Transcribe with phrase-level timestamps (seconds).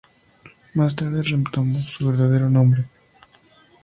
[0.73, 2.85] Más tarde retomó su verdadero nombre.